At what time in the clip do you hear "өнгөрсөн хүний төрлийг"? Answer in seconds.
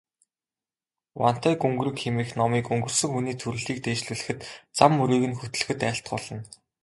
2.73-3.79